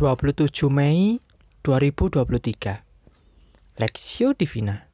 27 0.00 0.72
Mei 0.72 1.20
2023 1.60 3.76
Lexio 3.76 4.32
Divina. 4.32 4.88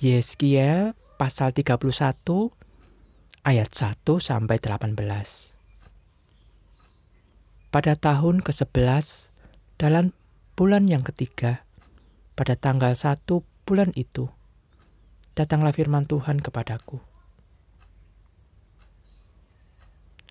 Yeskiel 0.00 0.96
pasal 1.20 1.52
31 1.52 1.76
ayat 3.44 3.68
1 3.68 3.92
sampai 4.24 4.56
18 4.56 4.96
Pada 7.68 7.92
tahun 7.92 8.40
ke-11 8.40 9.36
dalam 9.76 10.16
bulan 10.56 10.88
yang 10.88 11.04
ketiga 11.04 11.68
pada 12.40 12.56
tanggal 12.56 12.96
1 12.96 13.20
bulan 13.68 13.92
itu 13.92 14.32
datanglah 15.36 15.76
firman 15.76 16.08
Tuhan 16.08 16.40
kepadaku. 16.40 17.04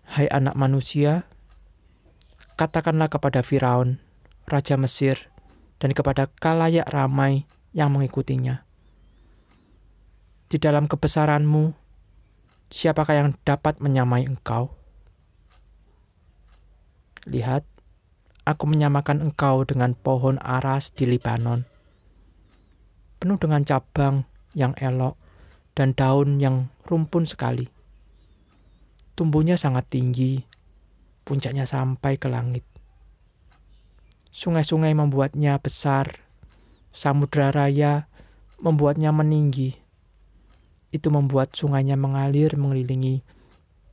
Hai 0.10 0.26
anak 0.26 0.58
manusia 0.58 1.30
Katakanlah 2.58 3.06
kepada 3.14 3.46
Firaun, 3.46 4.02
Raja 4.50 4.82
Mesir, 4.82 5.30
dan 5.78 5.94
kepada 5.94 6.26
kalayak 6.42 6.90
ramai 6.90 7.46
yang 7.70 7.94
mengikutinya. 7.94 8.66
Di 10.50 10.58
dalam 10.58 10.90
kebesaranmu, 10.90 11.78
siapakah 12.74 13.14
yang 13.14 13.30
dapat 13.46 13.78
menyamai 13.78 14.26
engkau? 14.26 14.74
Lihat, 17.30 17.62
aku 18.42 18.66
menyamakan 18.66 19.22
engkau 19.22 19.62
dengan 19.62 19.94
pohon 19.94 20.42
aras 20.42 20.90
di 20.90 21.06
Libanon, 21.06 21.62
penuh 23.22 23.38
dengan 23.38 23.62
cabang 23.70 24.26
yang 24.58 24.74
elok 24.82 25.14
dan 25.78 25.94
daun 25.94 26.42
yang 26.42 26.74
rumpun 26.90 27.30
sekali. 27.30 27.70
Tumbuhnya 29.14 29.62
sangat 29.62 29.94
tinggi, 29.94 30.42
puncaknya 31.28 31.68
sampai 31.68 32.16
ke 32.16 32.32
langit. 32.32 32.64
Sungai-sungai 34.32 34.96
membuatnya 34.96 35.60
besar, 35.60 36.24
samudra 36.96 37.52
raya 37.52 38.08
membuatnya 38.64 39.12
meninggi. 39.12 39.76
Itu 40.88 41.12
membuat 41.12 41.52
sungainya 41.52 42.00
mengalir 42.00 42.56
mengelilingi 42.56 43.20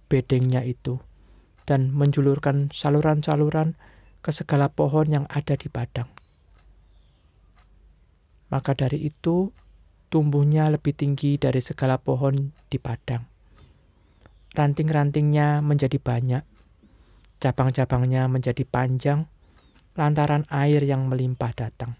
bedengnya 0.07 0.63
itu 0.63 1.03
dan 1.67 1.91
menjulurkan 1.91 2.71
saluran-saluran 2.71 3.75
ke 4.23 4.31
segala 4.31 4.71
pohon 4.71 5.11
yang 5.11 5.27
ada 5.27 5.59
di 5.59 5.67
padang. 5.67 6.07
Maka 8.53 8.79
dari 8.79 9.03
itu, 9.11 9.51
tumbuhnya 10.07 10.71
lebih 10.71 10.95
tinggi 10.95 11.35
dari 11.35 11.59
segala 11.59 11.99
pohon 11.99 12.55
di 12.71 12.79
padang. 12.79 13.27
Ranting-rantingnya 14.55 15.59
menjadi 15.59 15.99
banyak, 15.99 16.54
Cabang-cabangnya 17.43 18.27
menjadi 18.31 18.65
panjang 18.67 19.27
lantaran 19.95 20.43
air 20.51 20.83
yang 20.83 21.07
melimpah 21.07 21.55
datang. 21.55 21.95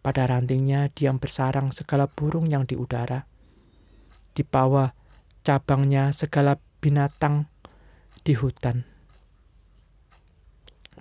Pada 0.00 0.24
rantingnya 0.24 0.88
diam 0.94 1.20
bersarang 1.20 1.74
segala 1.74 2.08
burung 2.08 2.48
yang 2.48 2.64
di 2.64 2.78
udara. 2.78 3.28
Di 4.32 4.46
bawah 4.46 4.88
cabangnya 5.44 6.14
segala 6.14 6.56
binatang 6.80 7.50
di 8.24 8.32
hutan. 8.32 8.86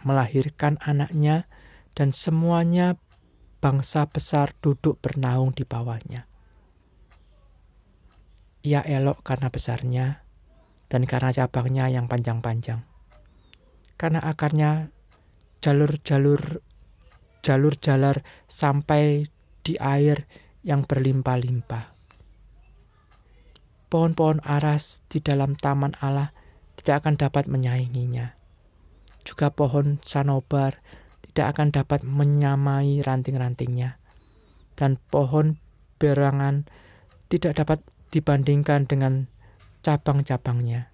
Melahirkan 0.03 0.81
anaknya 0.83 1.47
dan 1.95 2.11
semuanya 2.11 2.97
bangsa 3.57 4.05
besar 4.05 4.53
duduk 4.61 5.01
bernaung 5.01 5.53
di 5.53 5.65
bawahnya. 5.65 6.29
Ia 8.67 8.83
elok 8.83 9.23
karena 9.23 9.47
besarnya, 9.47 10.26
dan 10.87 11.03
karena 11.03 11.35
cabangnya 11.35 11.91
yang 11.91 12.07
panjang-panjang. 12.07 12.83
Karena 13.99 14.23
akarnya 14.23 14.91
jalur-jalur 15.59 16.63
jalur-jalar 17.41 18.27
sampai 18.51 19.31
di 19.63 19.79
air 19.79 20.27
yang 20.67 20.83
berlimpah-limpah. 20.83 21.95
Pohon-pohon 23.87 24.43
aras 24.43 24.99
di 25.07 25.23
dalam 25.23 25.55
taman 25.55 25.95
Allah 26.03 26.35
tidak 26.75 27.03
akan 27.03 27.15
dapat 27.15 27.47
menyainginya. 27.47 28.35
Juga 29.23 29.47
pohon 29.47 30.03
sanobar 30.03 30.83
tidak 31.31 31.55
akan 31.55 31.71
dapat 31.71 32.03
menyamai 32.03 32.99
ranting-rantingnya. 32.99 33.95
Dan 34.75 34.99
pohon 35.07 35.55
berangan 36.03 36.67
tidak 37.31 37.63
dapat 37.63 37.79
dibandingkan 38.11 38.87
dengan 38.91 39.31
cabang-cabangnya. 39.87 40.91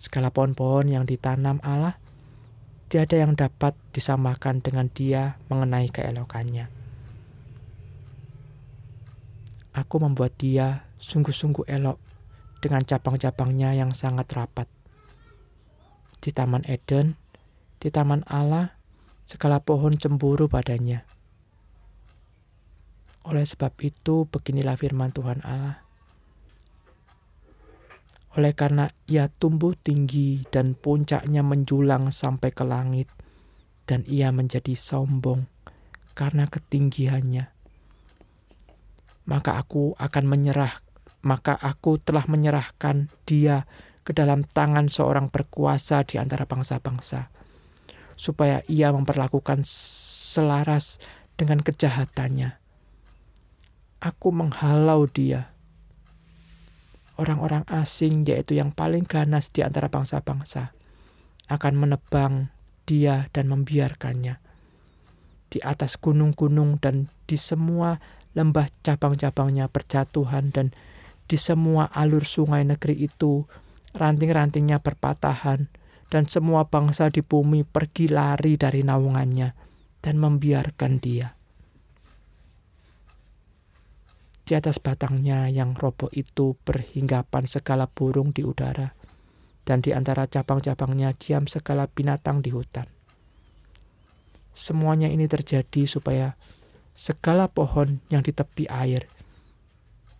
Segala 0.00 0.32
pohon-pohon 0.32 0.88
yang 0.88 1.04
ditanam 1.04 1.60
Allah, 1.60 2.00
tiada 2.88 3.20
yang 3.20 3.36
dapat 3.36 3.76
disamakan 3.92 4.64
dengan 4.64 4.88
dia 4.88 5.36
mengenai 5.52 5.92
keelokannya. 5.92 6.72
Aku 9.76 10.00
membuat 10.00 10.32
dia 10.40 10.88
sungguh-sungguh 10.96 11.68
elok 11.68 12.00
dengan 12.64 12.80
cabang-cabangnya 12.88 13.76
yang 13.76 13.92
sangat 13.92 14.32
rapat. 14.32 14.64
Di 16.24 16.32
Taman 16.32 16.64
Eden, 16.64 17.20
di 17.84 17.92
Taman 17.92 18.24
Allah, 18.24 18.80
segala 19.28 19.60
pohon 19.60 19.92
cemburu 20.00 20.48
padanya. 20.48 21.04
Oleh 23.28 23.44
sebab 23.44 23.76
itu, 23.84 24.24
beginilah 24.24 24.80
firman 24.80 25.12
Tuhan 25.12 25.44
Allah. 25.44 25.83
Oleh 28.34 28.50
karena 28.50 28.90
ia 29.06 29.30
tumbuh 29.30 29.78
tinggi 29.78 30.42
dan 30.50 30.74
puncaknya 30.74 31.46
menjulang 31.46 32.10
sampai 32.10 32.50
ke 32.50 32.66
langit, 32.66 33.06
dan 33.86 34.02
ia 34.10 34.34
menjadi 34.34 34.74
sombong 34.74 35.46
karena 36.18 36.50
ketinggiannya. 36.50 37.46
Maka 39.30 39.56
aku 39.62 39.94
akan 39.94 40.24
menyerah, 40.26 40.82
maka 41.22 41.54
aku 41.54 42.02
telah 42.02 42.26
menyerahkan 42.26 43.06
dia 43.22 43.70
ke 44.02 44.10
dalam 44.10 44.42
tangan 44.42 44.90
seorang 44.90 45.30
berkuasa 45.30 46.02
di 46.02 46.18
antara 46.18 46.42
bangsa-bangsa, 46.44 47.30
supaya 48.18 48.66
ia 48.66 48.90
memperlakukan 48.90 49.62
selaras 49.64 50.98
dengan 51.38 51.62
kejahatannya. 51.62 52.58
Aku 54.02 54.34
menghalau 54.34 55.06
dia 55.06 55.53
orang-orang 57.20 57.62
asing, 57.70 58.26
yaitu 58.26 58.58
yang 58.58 58.74
paling 58.74 59.06
ganas 59.06 59.50
di 59.50 59.62
antara 59.62 59.86
bangsa-bangsa, 59.90 60.74
akan 61.48 61.74
menebang 61.76 62.54
dia 62.84 63.28
dan 63.30 63.48
membiarkannya. 63.48 64.40
Di 65.48 65.58
atas 65.62 65.94
gunung-gunung 66.00 66.82
dan 66.82 67.06
di 67.30 67.38
semua 67.38 68.02
lembah 68.34 68.66
cabang-cabangnya 68.82 69.70
berjatuhan 69.70 70.50
dan 70.50 70.74
di 71.30 71.38
semua 71.38 71.88
alur 71.94 72.26
sungai 72.26 72.66
negeri 72.66 73.06
itu 73.06 73.46
ranting-rantingnya 73.94 74.82
berpatahan 74.82 75.70
dan 76.10 76.26
semua 76.26 76.66
bangsa 76.66 77.08
di 77.08 77.22
bumi 77.22 77.62
pergi 77.62 78.10
lari 78.10 78.58
dari 78.58 78.82
naungannya 78.82 79.54
dan 80.02 80.14
membiarkan 80.20 80.98
dia. 81.00 81.32
Di 84.44 84.52
atas 84.52 84.76
batangnya 84.76 85.48
yang 85.48 85.72
roboh 85.72 86.12
itu 86.12 86.56
berhinggapan 86.68 87.48
segala 87.48 87.88
burung 87.88 88.30
di 88.36 88.44
udara, 88.44 88.92
dan 89.64 89.80
di 89.80 89.96
antara 89.96 90.28
cabang-cabangnya 90.28 91.16
diam 91.16 91.48
segala 91.48 91.88
binatang 91.88 92.44
di 92.44 92.52
hutan. 92.52 92.84
Semuanya 94.54 95.08
ini 95.10 95.26
terjadi 95.26 95.88
supaya 95.88 96.36
segala 96.94 97.50
pohon 97.50 97.98
yang 98.06 98.22
di 98.22 98.30
tepi 98.30 98.70
air 98.70 99.10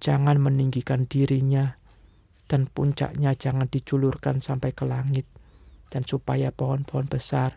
jangan 0.02 0.42
meninggikan 0.42 1.06
dirinya 1.06 1.78
dan 2.44 2.68
puncaknya 2.68 3.32
jangan 3.38 3.70
diculurkan 3.70 4.44
sampai 4.44 4.76
ke 4.76 4.84
langit 4.84 5.24
dan 5.88 6.04
supaya 6.04 6.52
pohon-pohon 6.52 7.08
besar 7.08 7.56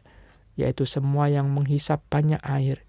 yaitu 0.53 0.87
semua 0.87 1.27
yang 1.27 1.51
menghisap 1.51 1.99
banyak 2.07 2.39
air 2.45 2.86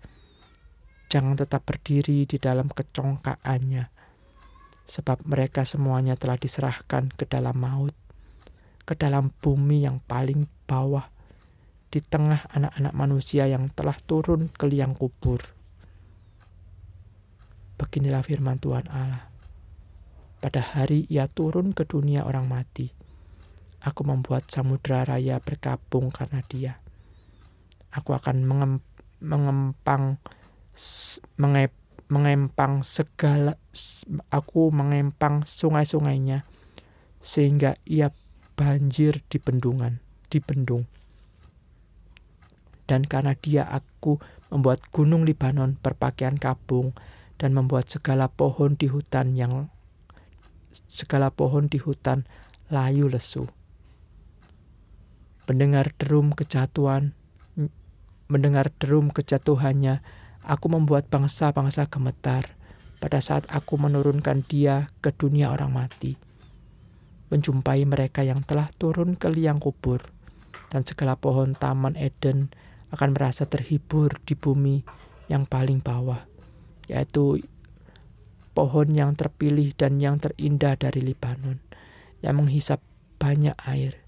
jangan 1.09 1.41
tetap 1.41 1.65
berdiri 1.65 2.29
di 2.29 2.37
dalam 2.37 2.69
kecongkaannya, 2.69 3.85
sebab 4.85 5.25
mereka 5.25 5.65
semuanya 5.65 6.15
telah 6.15 6.37
diserahkan 6.37 7.13
ke 7.17 7.25
dalam 7.25 7.57
maut, 7.57 7.97
ke 8.85 8.93
dalam 8.97 9.33
bumi 9.41 9.89
yang 9.89 10.01
paling 10.05 10.45
bawah, 10.69 11.09
di 11.89 12.05
tengah 12.05 12.45
anak-anak 12.53 12.93
manusia 12.93 13.49
yang 13.49 13.73
telah 13.73 13.97
turun 14.05 14.53
ke 14.53 14.69
liang 14.69 14.93
kubur. 14.93 15.41
Beginilah 17.81 18.21
firman 18.21 18.61
Tuhan 18.61 18.85
Allah. 18.93 19.25
Pada 20.39 20.61
hari 20.63 21.09
ia 21.09 21.27
turun 21.27 21.73
ke 21.73 21.89
dunia 21.89 22.29
orang 22.29 22.47
mati, 22.47 22.93
aku 23.83 24.05
membuat 24.05 24.47
samudra 24.53 25.03
raya 25.09 25.41
berkabung 25.41 26.13
karena 26.13 26.45
dia. 26.45 26.79
Aku 27.91 28.13
akan 28.13 28.45
mengempang 29.19 30.21
mengempang 32.09 32.87
segala 32.87 33.59
aku 34.31 34.71
mengempang 34.71 35.43
sungai-sungainya 35.45 36.47
sehingga 37.19 37.75
ia 37.85 38.15
banjir 38.55 39.21
di 39.27 39.43
bendungan 39.43 39.99
di 40.31 40.39
bendung 40.39 40.87
dan 42.89 43.05
karena 43.05 43.37
dia 43.37 43.69
aku 43.69 44.17
membuat 44.49 44.81
gunung 44.89 45.29
Libanon 45.29 45.77
berpakaian 45.77 46.41
kabung 46.41 46.97
dan 47.37 47.53
membuat 47.53 47.93
segala 47.93 48.33
pohon 48.33 48.75
di 48.75 48.89
hutan 48.89 49.37
yang 49.37 49.69
segala 50.89 51.29
pohon 51.29 51.69
di 51.69 51.77
hutan 51.77 52.25
layu 52.73 53.07
lesu. 53.13 53.47
Mendengar 55.45 55.93
derum 56.01 56.33
kejatuhan, 56.33 57.13
mendengar 58.29 58.73
derum 58.81 59.13
kejatuhannya, 59.13 60.01
aku 60.49 60.73
membuat 60.73 61.13
bangsa-bangsa 61.13 61.93
gemetar 61.93 62.57
pada 62.99 63.21
saat 63.21 63.45
aku 63.53 63.77
menurunkan 63.77 64.43
dia 64.49 64.89
ke 65.05 65.13
dunia 65.13 65.53
orang 65.53 65.71
mati. 65.71 66.17
Menjumpai 67.29 67.85
mereka 67.85 68.25
yang 68.25 68.41
telah 68.41 68.73
turun 68.81 69.13
ke 69.15 69.29
liang 69.29 69.61
kubur, 69.61 70.01
dan 70.73 70.89
segala 70.89 71.15
pohon 71.21 71.53
taman 71.53 71.95
Eden 72.01 72.49
akan 72.89 73.13
merasa 73.13 73.45
terhibur 73.45 74.17
di 74.25 74.33
bumi 74.33 74.81
yang 75.29 75.45
paling 75.45 75.85
bawah, 75.85 76.25
yaitu 76.89 77.45
pohon 78.57 78.89
yang 78.97 79.13
terpilih 79.13 79.77
dan 79.77 80.01
yang 80.01 80.17
terindah 80.17 80.81
dari 80.81 81.05
Libanon, 81.05 81.61
yang 82.25 82.41
menghisap 82.41 82.81
banyak 83.21 83.55
air. 83.69 84.01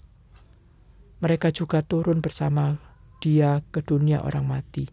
Mereka 1.21 1.53
juga 1.53 1.85
turun 1.85 2.25
bersama 2.25 2.81
dia 3.21 3.61
ke 3.69 3.85
dunia 3.85 4.25
orang 4.25 4.49
mati, 4.49 4.89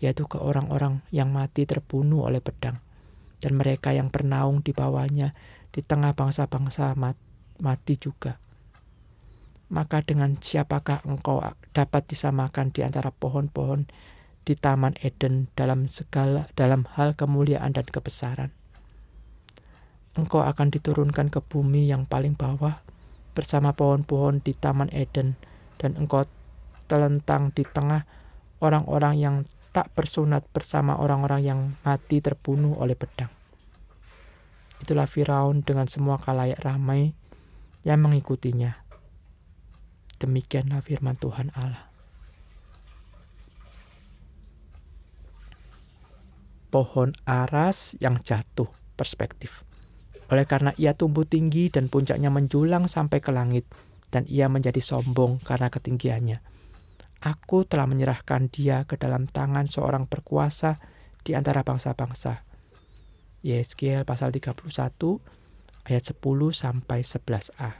yaitu 0.00 0.26
ke 0.26 0.40
orang-orang 0.40 1.04
yang 1.12 1.30
mati 1.30 1.68
terbunuh 1.68 2.26
oleh 2.26 2.40
pedang, 2.40 2.80
dan 3.38 3.52
mereka 3.54 3.92
yang 3.92 4.08
bernaung 4.08 4.64
di 4.64 4.72
bawahnya 4.72 5.36
di 5.70 5.84
tengah 5.84 6.16
bangsa-bangsa 6.16 6.96
mati 7.60 7.94
juga. 8.00 8.40
Maka 9.70 10.02
dengan 10.02 10.34
siapakah 10.40 11.06
engkau 11.06 11.38
dapat 11.70 12.02
disamakan 12.10 12.74
di 12.74 12.82
antara 12.82 13.14
pohon-pohon 13.14 13.86
di 14.42 14.58
Taman 14.58 14.98
Eden 14.98 15.46
dalam 15.54 15.86
segala 15.86 16.50
dalam 16.58 16.88
hal 16.96 17.14
kemuliaan 17.14 17.70
dan 17.70 17.86
kebesaran? 17.86 18.50
engkau 20.18 20.42
akan 20.42 20.74
diturunkan 20.74 21.30
ke 21.30 21.38
bumi 21.38 21.86
yang 21.86 22.02
paling 22.06 22.34
bawah 22.34 22.82
bersama 23.32 23.70
pohon-pohon 23.70 24.42
di 24.42 24.52
Taman 24.58 24.90
Eden, 24.90 25.38
dan 25.78 25.94
engkau 25.94 26.26
telentang 26.90 27.54
di 27.54 27.62
tengah 27.62 28.02
orang-orang 28.58 29.14
yang 29.16 29.36
tak 29.70 29.94
bersunat 29.94 30.46
bersama 30.50 30.98
orang-orang 30.98 31.40
yang 31.42 31.60
mati 31.86 32.18
terbunuh 32.18 32.74
oleh 32.78 32.98
pedang. 32.98 33.30
Itulah 34.82 35.06
Firaun 35.06 35.62
dengan 35.62 35.86
semua 35.86 36.16
kalayak 36.18 36.58
ramai 36.64 37.12
yang 37.84 38.00
mengikutinya. 38.02 38.74
Demikianlah 40.20 40.84
firman 40.84 41.16
Tuhan 41.16 41.52
Allah. 41.56 41.88
Pohon 46.70 47.10
aras 47.26 47.98
yang 47.98 48.22
jatuh 48.22 48.68
perspektif. 48.94 49.66
Oleh 50.30 50.46
karena 50.46 50.70
ia 50.78 50.94
tumbuh 50.94 51.26
tinggi 51.26 51.66
dan 51.66 51.90
puncaknya 51.90 52.30
menjulang 52.30 52.86
sampai 52.86 53.18
ke 53.18 53.34
langit, 53.34 53.66
dan 54.14 54.22
ia 54.30 54.46
menjadi 54.46 54.78
sombong 54.78 55.42
karena 55.42 55.66
ketinggiannya. 55.66 56.38
Aku 57.20 57.68
telah 57.68 57.84
menyerahkan 57.84 58.48
dia 58.48 58.88
ke 58.88 58.96
dalam 58.96 59.28
tangan 59.28 59.68
seorang 59.68 60.08
berkuasa 60.08 60.80
di 61.20 61.36
antara 61.36 61.60
bangsa-bangsa. 61.60 62.48
Yeskiel 63.44 64.08
pasal 64.08 64.32
31 64.32 64.56
ayat 65.84 66.02
10 66.04 66.16
sampai 66.52 67.04
11a. 67.04 67.70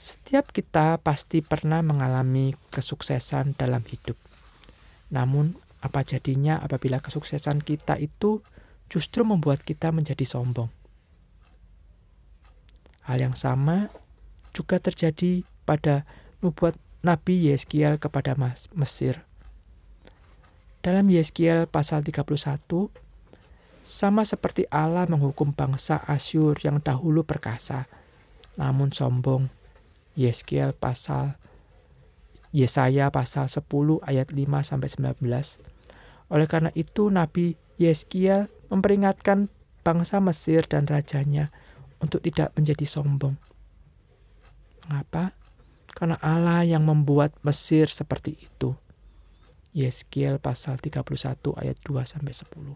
Setiap 0.00 0.50
kita 0.50 0.98
pasti 0.98 1.44
pernah 1.44 1.84
mengalami 1.84 2.56
kesuksesan 2.72 3.54
dalam 3.54 3.84
hidup. 3.84 4.16
Namun, 5.12 5.54
apa 5.84 6.02
jadinya 6.02 6.58
apabila 6.58 6.98
kesuksesan 7.04 7.60
kita 7.60 8.00
itu 8.00 8.40
justru 8.90 9.22
membuat 9.22 9.62
kita 9.62 9.92
menjadi 9.92 10.24
sombong. 10.24 10.72
Hal 13.06 13.18
yang 13.20 13.36
sama 13.36 13.92
juga 14.56 14.82
terjadi 14.82 15.46
pada 15.68 16.02
nubuat 16.40 16.76
Nabi 17.00 17.48
Yeskiel 17.48 17.96
kepada 17.96 18.36
Mesir. 18.76 19.24
Dalam 20.80 21.08
Yeskiel 21.12 21.68
pasal 21.68 22.04
31, 22.04 22.88
sama 23.84 24.24
seperti 24.24 24.64
Allah 24.72 25.04
menghukum 25.08 25.52
bangsa 25.52 26.00
Asyur 26.08 26.56
yang 26.60 26.80
dahulu 26.80 27.24
perkasa, 27.24 27.88
namun 28.56 28.92
sombong. 28.92 29.48
Yeskiel 30.16 30.76
pasal 30.76 31.36
Yesaya 32.50 33.14
pasal 33.14 33.46
10 33.46 34.02
ayat 34.02 34.34
5 34.34 34.66
sampai 34.66 34.88
19. 34.90 35.22
Oleh 36.34 36.46
karena 36.50 36.70
itu 36.74 37.08
Nabi 37.08 37.54
Yeskiel 37.78 38.50
memperingatkan 38.68 39.48
bangsa 39.86 40.18
Mesir 40.20 40.66
dan 40.66 40.84
rajanya 40.84 41.48
untuk 42.02 42.20
tidak 42.20 42.52
menjadi 42.58 42.84
sombong. 42.84 43.38
Mengapa? 44.88 45.39
Karena 46.00 46.16
Allah 46.24 46.64
yang 46.64 46.88
membuat 46.88 47.36
Mesir 47.44 47.92
seperti 47.92 48.40
itu. 48.40 48.72
Yeskiel 49.76 50.40
pasal 50.40 50.80
31 50.80 51.04
ayat 51.60 51.76
2 51.84 52.08
sampai 52.08 52.32
10. 52.32 52.72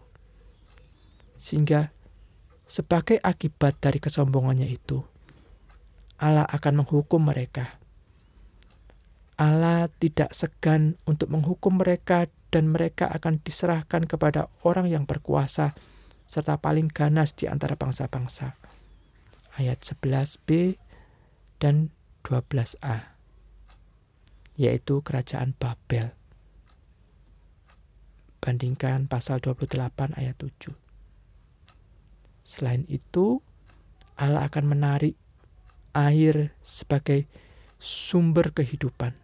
Sehingga 1.41 1.89
sebagai 2.69 3.17
akibat 3.17 3.81
dari 3.81 3.97
kesombongannya 3.97 4.69
itu, 4.69 5.01
Allah 6.21 6.45
akan 6.45 6.85
menghukum 6.85 7.25
mereka. 7.25 7.81
Allah 9.41 9.89
tidak 9.97 10.31
segan 10.37 10.93
untuk 11.09 11.33
menghukum 11.33 11.81
mereka 11.81 12.29
dan 12.53 12.69
mereka 12.69 13.09
akan 13.09 13.41
diserahkan 13.41 14.05
kepada 14.05 14.53
orang 14.61 14.85
yang 14.85 15.09
berkuasa 15.09 15.73
serta 16.29 16.61
paling 16.61 16.93
ganas 16.93 17.33
di 17.33 17.49
antara 17.49 17.73
bangsa-bangsa. 17.73 18.53
Ayat 19.57 19.81
11b 19.81 20.77
dan 21.57 21.89
12a 22.21 23.14
yaitu 24.55 25.03
kerajaan 25.03 25.55
Babel. 25.55 26.15
Bandingkan 28.39 29.07
pasal 29.11 29.41
28 29.41 30.15
ayat 30.15 30.35
7. 30.37 30.71
Selain 32.45 32.85
itu, 32.85 33.41
Allah 34.15 34.45
akan 34.47 34.65
menarik 34.69 35.17
air 35.97 36.53
sebagai 36.61 37.25
sumber 37.81 38.53
kehidupan. 38.53 39.17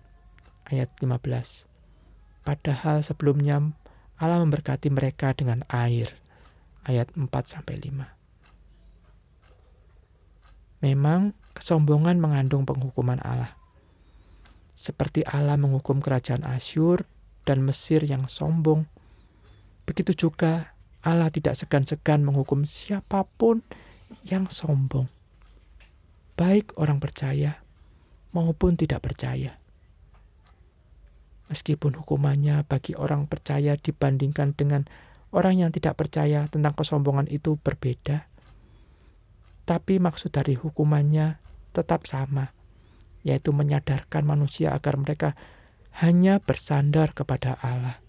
Ayat 0.71 0.89
15 1.03 1.67
Padahal 2.41 3.05
sebelumnya 3.05 3.61
Allah 4.17 4.41
memberkati 4.41 4.89
mereka 4.89 5.37
dengan 5.37 5.61
air. 5.69 6.17
Ayat 6.81 7.13
4 7.13 7.29
sampai 7.45 7.77
5. 7.77 8.09
Memang 10.81 11.37
kesombongan 11.53 12.17
mengandung 12.17 12.65
penghukuman 12.65 13.21
Allah. 13.21 13.60
Seperti 14.81 15.21
Allah 15.21 15.61
menghukum 15.61 16.01
kerajaan 16.01 16.41
Asyur 16.41 17.05
dan 17.45 17.61
Mesir 17.61 18.01
yang 18.01 18.25
sombong, 18.25 18.89
begitu 19.85 20.25
juga 20.25 20.73
Allah 21.05 21.29
tidak 21.29 21.53
segan-segan 21.53 22.25
menghukum 22.25 22.65
siapa 22.65 23.29
pun 23.37 23.61
yang 24.25 24.49
sombong, 24.49 25.05
baik 26.33 26.73
orang 26.81 26.97
percaya 26.97 27.61
maupun 28.33 28.73
tidak 28.73 29.05
percaya. 29.05 29.61
Meskipun 31.53 32.01
hukumannya 32.01 32.65
bagi 32.65 32.97
orang 32.97 33.29
percaya 33.29 33.77
dibandingkan 33.77 34.57
dengan 34.57 34.89
orang 35.29 35.61
yang 35.61 35.69
tidak 35.69 35.93
percaya 35.93 36.49
tentang 36.49 36.73
kesombongan 36.73 37.29
itu 37.29 37.53
berbeda, 37.53 38.25
tapi 39.69 40.01
maksud 40.01 40.33
dari 40.33 40.57
hukumannya 40.57 41.37
tetap 41.69 42.09
sama, 42.09 42.49
yaitu 43.21 43.53
menyadarkan 43.53 44.25
manusia 44.25 44.73
agar 44.73 44.97
mereka 44.97 45.37
hanya 46.01 46.39
bersandar 46.41 47.13
kepada 47.13 47.57
Allah. 47.61 48.01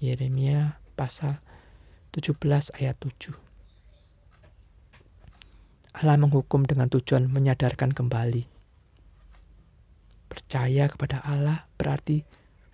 Yeremia 0.00 0.80
pasal 0.96 1.38
17 2.16 2.40
ayat 2.80 2.96
7. 2.98 3.36
Allah 6.00 6.16
menghukum 6.16 6.64
dengan 6.64 6.86
tujuan 6.86 7.26
menyadarkan 7.28 7.90
kembali 7.90 8.60
Percaya 10.30 10.86
kepada 10.86 11.26
Allah 11.26 11.66
berarti 11.74 12.22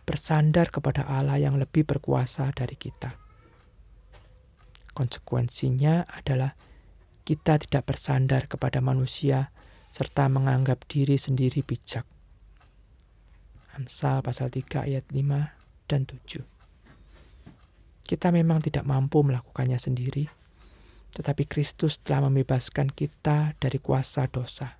bersandar 0.04 0.68
kepada 0.68 1.08
Allah 1.08 1.40
yang 1.40 1.56
lebih 1.56 1.88
berkuasa 1.88 2.52
dari 2.52 2.76
kita. 2.76 3.16
Konsekuensinya 4.92 6.04
adalah 6.04 6.52
kita 7.24 7.56
tidak 7.56 7.88
bersandar 7.88 8.44
kepada 8.44 8.84
manusia 8.84 9.55
serta 9.92 10.28
menganggap 10.28 10.84
diri 10.88 11.16
sendiri 11.16 11.62
bijak. 11.64 12.04
Amsal 13.76 14.24
pasal 14.24 14.48
3 14.48 14.88
ayat 14.88 15.04
5 15.12 15.88
dan 15.88 16.08
7. 16.08 16.40
Kita 18.06 18.30
memang 18.30 18.62
tidak 18.62 18.86
mampu 18.86 19.20
melakukannya 19.20 19.76
sendiri, 19.76 20.30
tetapi 21.12 21.44
Kristus 21.44 21.98
telah 22.00 22.28
membebaskan 22.28 22.92
kita 22.92 23.58
dari 23.58 23.78
kuasa 23.82 24.30
dosa 24.30 24.78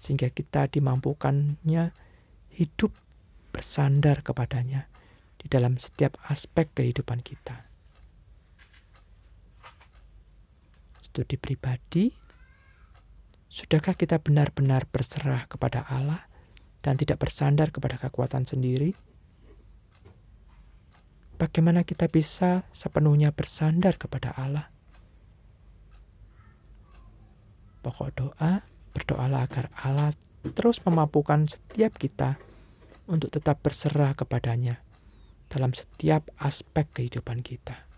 sehingga 0.00 0.32
kita 0.32 0.64
dimampukannya 0.72 1.92
hidup 2.56 2.96
bersandar 3.52 4.24
kepadanya 4.24 4.88
di 5.36 5.46
dalam 5.52 5.76
setiap 5.76 6.16
aspek 6.32 6.72
kehidupan 6.72 7.20
kita. 7.20 7.68
Studi 11.04 11.36
pribadi, 11.36 12.08
sudahkah 13.50 13.98
kita 13.98 14.22
benar-benar 14.22 14.86
berserah 14.86 15.50
kepada 15.50 15.82
Allah 15.90 16.30
dan 16.86 16.94
tidak 16.94 17.18
bersandar 17.18 17.74
kepada 17.74 17.98
kekuatan 17.98 18.46
sendiri? 18.46 18.94
Bagaimana 21.34 21.82
kita 21.82 22.06
bisa 22.06 22.62
sepenuhnya 22.70 23.34
bersandar 23.34 23.98
kepada 23.98 24.30
Allah? 24.38 24.70
Pokok 27.82 28.10
doa, 28.14 28.62
berdoalah 28.94 29.48
agar 29.50 29.72
Allah 29.82 30.14
terus 30.54 30.78
memampukan 30.86 31.48
setiap 31.50 31.96
kita 31.98 32.38
untuk 33.10 33.34
tetap 33.34 33.58
berserah 33.66 34.14
kepadanya 34.14 34.78
dalam 35.50 35.74
setiap 35.74 36.30
aspek 36.38 36.86
kehidupan 36.94 37.42
kita. 37.42 37.89